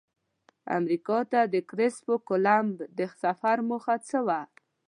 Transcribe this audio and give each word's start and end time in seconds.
امریکا 0.77 1.19
ته 1.31 1.41
د 1.53 1.55
کرسف 1.69 2.07
کولمب 2.27 2.75
د 2.97 2.99
سفر 3.21 3.57
موخه 3.69 3.95
څه 4.09 4.19
وه؟ 4.27 4.41